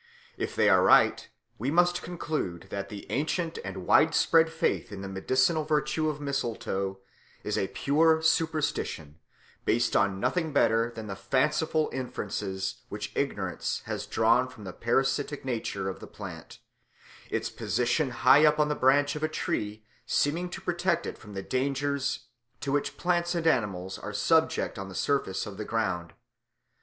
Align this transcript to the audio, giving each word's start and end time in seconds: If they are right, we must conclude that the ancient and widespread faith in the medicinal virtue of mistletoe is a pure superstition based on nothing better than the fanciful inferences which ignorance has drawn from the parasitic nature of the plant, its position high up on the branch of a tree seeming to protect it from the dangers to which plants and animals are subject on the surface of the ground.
If 0.35 0.55
they 0.55 0.67
are 0.67 0.81
right, 0.81 1.29
we 1.59 1.69
must 1.69 2.01
conclude 2.01 2.69
that 2.71 2.89
the 2.89 3.05
ancient 3.11 3.59
and 3.63 3.85
widespread 3.85 4.51
faith 4.51 4.91
in 4.91 5.01
the 5.01 5.07
medicinal 5.07 5.63
virtue 5.63 6.09
of 6.09 6.19
mistletoe 6.19 6.99
is 7.43 7.55
a 7.55 7.67
pure 7.67 8.19
superstition 8.23 9.19
based 9.63 9.95
on 9.95 10.19
nothing 10.19 10.53
better 10.53 10.91
than 10.95 11.05
the 11.05 11.15
fanciful 11.15 11.87
inferences 11.93 12.81
which 12.89 13.11
ignorance 13.15 13.83
has 13.85 14.07
drawn 14.07 14.47
from 14.49 14.63
the 14.63 14.73
parasitic 14.73 15.45
nature 15.45 15.87
of 15.87 15.99
the 15.99 16.07
plant, 16.07 16.57
its 17.29 17.51
position 17.51 18.09
high 18.09 18.43
up 18.43 18.57
on 18.57 18.69
the 18.69 18.73
branch 18.73 19.15
of 19.15 19.21
a 19.21 19.29
tree 19.29 19.85
seeming 20.07 20.49
to 20.49 20.61
protect 20.61 21.05
it 21.05 21.15
from 21.19 21.35
the 21.35 21.43
dangers 21.43 22.25
to 22.59 22.71
which 22.71 22.97
plants 22.97 23.35
and 23.35 23.45
animals 23.45 23.99
are 23.99 24.13
subject 24.13 24.79
on 24.79 24.89
the 24.89 24.95
surface 24.95 25.45
of 25.45 25.57
the 25.57 25.63
ground. 25.63 26.13